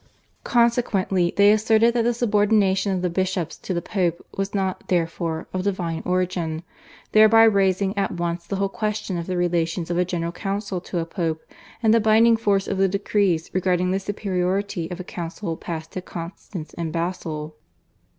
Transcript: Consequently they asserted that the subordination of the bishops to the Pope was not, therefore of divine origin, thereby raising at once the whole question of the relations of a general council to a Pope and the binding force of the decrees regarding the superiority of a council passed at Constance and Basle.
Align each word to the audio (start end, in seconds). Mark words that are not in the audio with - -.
Consequently 0.43 1.31
they 1.37 1.51
asserted 1.51 1.93
that 1.93 2.01
the 2.01 2.13
subordination 2.15 2.91
of 2.91 3.03
the 3.03 3.09
bishops 3.11 3.55
to 3.55 3.71
the 3.71 3.83
Pope 3.83 4.25
was 4.35 4.51
not, 4.55 4.87
therefore 4.87 5.47
of 5.53 5.61
divine 5.61 6.01
origin, 6.07 6.63
thereby 7.11 7.43
raising 7.43 7.95
at 7.95 8.11
once 8.13 8.47
the 8.47 8.55
whole 8.55 8.67
question 8.67 9.15
of 9.19 9.27
the 9.27 9.37
relations 9.37 9.91
of 9.91 9.99
a 9.99 10.03
general 10.03 10.31
council 10.31 10.81
to 10.81 10.97
a 10.97 11.05
Pope 11.05 11.43
and 11.83 11.93
the 11.93 11.99
binding 11.99 12.35
force 12.35 12.67
of 12.67 12.79
the 12.79 12.87
decrees 12.89 13.51
regarding 13.53 13.91
the 13.91 13.99
superiority 13.99 14.89
of 14.89 14.99
a 14.99 15.03
council 15.03 15.55
passed 15.55 15.95
at 15.95 16.05
Constance 16.05 16.73
and 16.73 16.91
Basle. 16.91 17.55